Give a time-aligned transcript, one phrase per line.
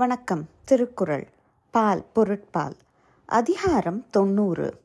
[0.00, 0.48] வணக்கம்.
[0.64, 1.28] திருக்குறள்.
[1.70, 2.76] பால் பொருட்பால்.
[3.26, 4.80] அதிகாரம் தொண்ணூறு.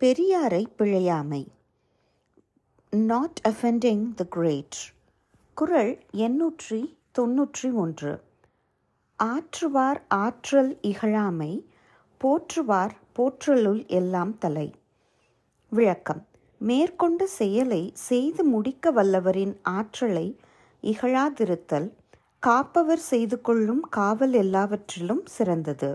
[0.00, 1.46] பெரியாரை பிழையாமை.
[2.90, 4.76] நாட் அஃபெண்டிங் த கிரேட்
[5.54, 8.20] குறள் எண்ணூற்றி தொன்னூற்றி ஒன்று.
[9.22, 11.66] ஆற்றுவார் ஆற்றல் இகழாமை
[12.24, 14.74] போற்றுவார் போற்றலுள் எல்லாம் தலை.
[15.68, 16.26] விளக்கம்.
[16.58, 20.40] மேற்கொண்ட செயலை செய்து முடிக்க வல்லவரின் ஆற்றலை
[20.82, 21.90] இகழாதிருத்தல்
[22.42, 25.88] காப்பவர் செய்து கொள்ளும் காவல் எல்லாவற்றிலும் சிறந்தது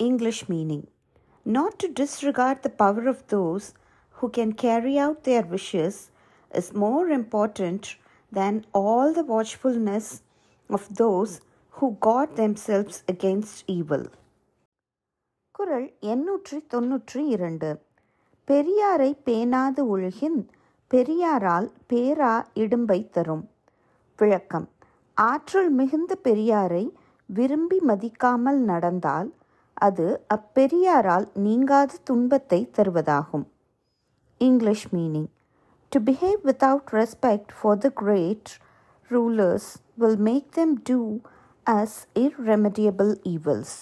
[0.00, 0.86] English meaning
[1.46, 3.66] not to disregard the power of those
[4.16, 5.98] who can carry out their wishes
[6.50, 7.88] is more important
[8.32, 10.10] than all the watchfulness
[10.70, 11.34] of those
[11.74, 12.32] who guard
[12.66, 14.08] themselves against evil
[15.54, 17.70] குரல் எண்ணூற்றி தொன்னூற்றி இரண்டு
[18.48, 20.40] பெரியாரை பேணாது ஒழுகின்
[20.90, 23.46] பெரியாரால் பேரா இடும்பை தரும்
[24.18, 24.68] விளக்கம்
[25.18, 26.90] ஆற்றல் மிகுந்த பெரியாரை
[27.26, 29.30] விரும்பி மதிக்காமல் நடந்தால்
[29.72, 33.46] அது அப்பெரியாரால் நீங்காத துன்பத்தை தருவதாகும்.
[34.40, 35.28] English meaning
[35.92, 38.50] to behave without respect for the great
[39.10, 41.00] rulers will make them do
[41.66, 43.76] us irremediable evils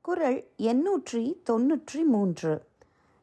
[0.00, 2.54] குரல் எண்ணூற்றி தொன்னூற்றி மூன்று.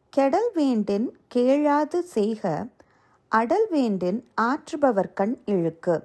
[0.09, 2.67] கெடல் வேண்டின் கேளாது செய்க
[3.31, 5.97] அடல் வேண்டின் ஆற்றுபவர்கண் இழுக்கு.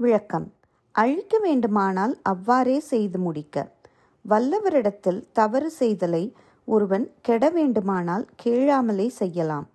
[0.00, 0.46] விளக்கம்
[0.94, 3.56] அழிக்க வேண்டுமானால் அவ்வாறே செய்து முடிக்க
[4.24, 6.24] வல்லவரிடத்தில் தவறு செய்தலை
[6.68, 9.66] ஒருவன் கெட வேண்டுமானால் கேளாமலே செய்யலாம்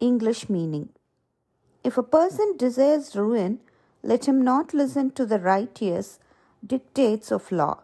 [0.00, 0.88] English meaning
[1.84, 3.52] if a person desires ruin
[4.04, 6.08] let him not listen to the righteous
[6.62, 7.74] dictates of law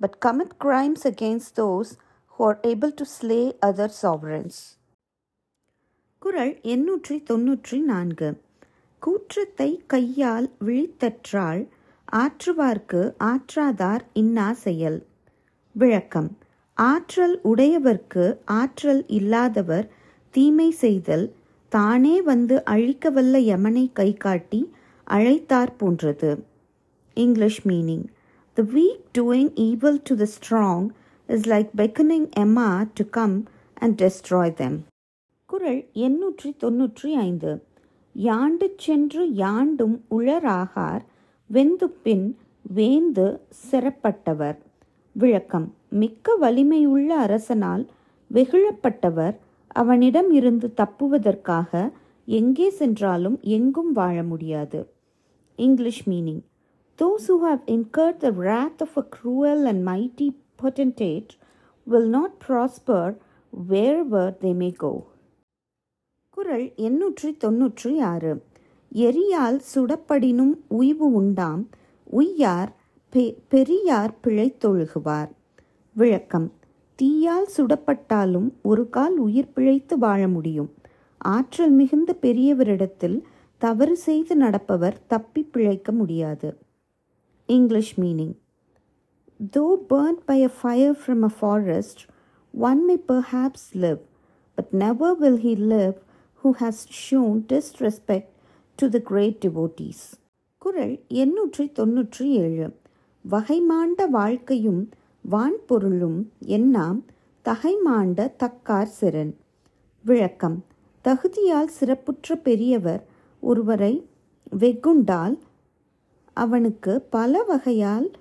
[0.00, 1.88] but commit crimes against those
[2.34, 4.56] who are able to slay other sovereigns
[6.22, 8.28] குறள் எண்ணூற்றி தொன்னூற்றி நான்கு
[9.02, 11.62] கூற்றத்தை கையால் விழித்தற்றால்
[12.12, 14.98] ஆற்றுவார்க்கு ஆற்றாதார் இன்னா செயல்
[15.74, 16.30] விளக்கம்.
[16.76, 19.86] ஆற்றல் உடையவர்க்கு ஆற்றல் இல்லாதவர்
[20.34, 21.26] தீமை செய்தல்
[21.72, 24.60] தானே வந்து அழிக்கவல்ல யமனை கை காட்டி
[25.06, 26.30] அழைத்தார் போன்றது.
[27.16, 28.06] English meaning.
[28.56, 30.88] The weak doing evil to the strong
[31.28, 33.36] is like beckoning Yama to come
[33.74, 34.76] and destroy them
[35.50, 37.52] குரல் எண்ணூற்றி தொன்னூற்றி ஐந்து.
[38.24, 41.02] யாண்டு சென்று யாண்டும் உளராகார்
[41.50, 42.26] வெந்துப்பின்
[42.74, 43.40] வேந்து
[43.70, 44.56] சிறப்பட்டவர்.
[45.12, 47.86] விளக்கம் மிக்க வலிமையுள்ள அரசனால்
[48.34, 51.90] வெகுழப்பட்டவர் அவனிடம் இருந்து தப்புவதற்காக
[52.26, 54.80] எங்கே சென்றாலும் எங்கும் வாழ முடியாது.
[55.56, 56.42] English meaning
[56.98, 60.28] those who have incurred the wrath of a cruel and mighty
[60.62, 61.28] potentate
[61.82, 63.16] will not prosper
[64.08, 65.06] wherever they may go
[66.36, 68.32] குரல் எண்ணூற்றி தொன்னூற்றி ஆறு.
[68.92, 71.62] எரியால் சுடப்படினும் உய்வு உண்டாம்.
[72.04, 72.72] உய்யார்
[73.12, 75.30] பெ பெரியார் பிழைத்தொழுகுவார்
[75.96, 76.48] விளக்கம்.
[76.98, 80.70] தீயால் சுடப்பட்டாலும் ஒரு கால் உயிர் பிழைத்து வாழ முடியும்.
[81.18, 83.18] ஆற்றல் மிகுந்த பெரியவரிடத்தில்
[83.58, 86.50] தவறு செய்து நடப்பவர் தப்பி பிழைக்க முடியாது.
[87.48, 88.34] English meaning.
[89.56, 92.02] Though burnt by a fire from a forest
[92.54, 94.02] one may perhaps live
[94.58, 95.96] but never will he live
[96.46, 96.72] who has
[97.10, 98.24] shown disrespect
[98.74, 99.98] to the great devotees.
[100.58, 102.76] குரல் எண்ணூற்றி தொன்னூற்றி ஏழு
[103.30, 104.88] வகைமாண்ட வாழ்க்கையும்
[105.30, 107.02] வான்பொருளும் எண்ணாம்
[107.44, 109.36] தகைமாண்ட தக்கார் சிறன்.
[110.04, 110.64] விளக்கம்.
[111.04, 113.06] தகுதியால் சிறப்புற்ற பெரியவர்
[113.40, 114.06] ஒருவரை
[114.58, 115.38] வெகுண்டால்
[116.32, 118.12] அவனுக்கு பல வகையால்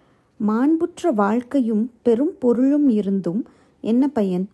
[0.48, 3.46] மாண்புற்ற வாழ்க்கையும் பெரும் பொருளும் இருந்தும்
[3.82, 4.50] என்ன பயன்?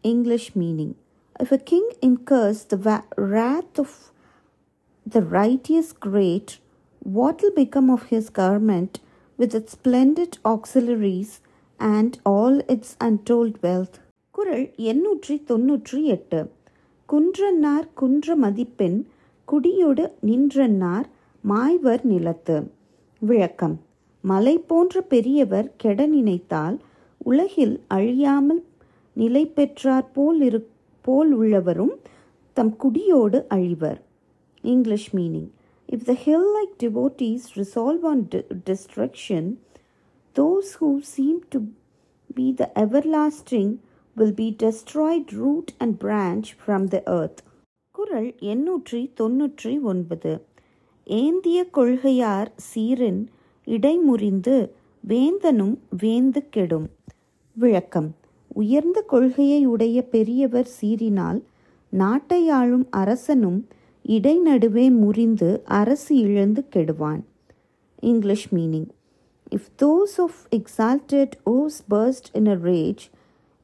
[0.00, 0.94] English meaning
[1.39, 2.77] If a king incurs the
[3.27, 3.91] wrath of
[5.05, 6.59] the righteous great,
[7.17, 8.99] what will become of his government
[9.39, 11.31] with its splendid auxiliaries
[11.79, 13.95] and all its untold wealth?
[14.35, 16.39] குறள் எண்ணூற்றி தொன்னூற்றி எட்டு
[17.09, 18.99] குன்றன்னார் குன்ற மதிப்பெண்
[19.47, 21.07] குடியொடு நின்றன்னார்
[21.43, 22.57] மாய்வர் நிலத்து
[23.21, 23.77] விளக்கம்
[24.23, 26.77] மலை போன்ற பெரியவர் கெட நினைத்தால்
[27.25, 28.61] உலகில் அழியாமல்
[29.15, 30.59] நிலை பெற்றார் போல் இரு
[31.02, 31.94] போல் உள்ளவரும்
[32.52, 34.00] தம் குடியோடு அழிவர்.
[34.62, 35.50] English meaning
[35.92, 38.28] if the hill like devotees resolve on
[38.66, 39.48] destruction
[40.34, 41.60] those who seem to
[42.34, 43.76] be the everlasting
[44.14, 47.42] will be destroyed root and branch from the earth
[47.90, 50.32] குறள் எண்ணூற்றி தொன்னூற்றி ஒன்பது.
[51.04, 53.26] ஏந்திய கொள்கையார் சீரின்
[53.66, 54.56] இடைமுறிந்து
[55.08, 56.88] வேந்தனும் வேந்து கெடும்.
[57.52, 58.14] விளக்கம்.
[58.52, 61.40] உயர்ந்த கொள்கையை உடைய பெரியவர் சீறினால்
[61.92, 63.60] நாட்டை ஆளும் அரசனும்
[64.04, 67.22] இடைநடுவே முறிந்து அரசு இழந்து கெடுவான்
[68.02, 68.88] English meaning
[69.52, 73.04] if those of exalted vows burst in a rage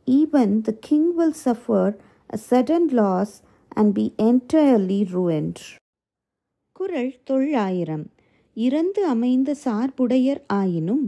[0.09, 1.93] even the king will suffer
[2.31, 3.35] a sudden loss
[3.77, 5.63] and be entirely ruined
[6.77, 8.07] குரல் தொள்ளாயிரம்
[8.57, 11.05] இறந்து அமைந்த சார்புடையர் ஆயினும்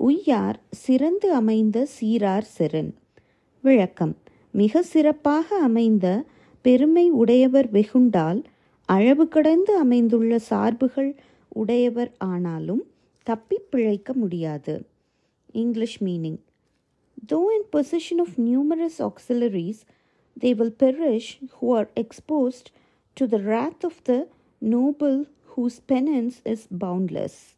[0.00, 2.92] உய்யார் சிறந்து அமைந்த சீரார் செரன்
[3.64, 4.14] விளக்கம்
[4.50, 6.24] மிக சிறப்பாக அமைந்த
[6.62, 8.44] பெருமை உடையவர் வெகுண்டால்
[8.88, 11.14] அளவு கடந்து அமைந்துள்ள சார்புகள்
[11.48, 12.82] உடையவர் ஆனாலும்
[13.22, 14.86] தப்பி பிழைக்க முடியாது
[15.52, 16.40] English meaning
[17.32, 19.82] though in possession of numerous auxiliaries
[20.36, 22.70] they will perish who are exposed
[23.16, 24.28] to the wrath of the
[24.62, 27.56] noble whose penance is boundless.